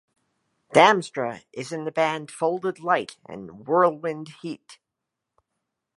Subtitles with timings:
[0.73, 4.79] Damstra is in the band Folded Light and Whirlwind Heat.